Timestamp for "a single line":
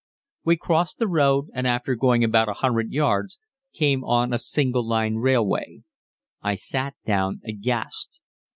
4.33-5.17